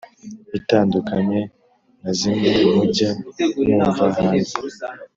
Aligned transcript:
itandukanye 0.59 1.39
nazimwe 2.01 2.49
mujya 2.73 3.09
mwumva 3.59 4.05
hanze 4.17 4.55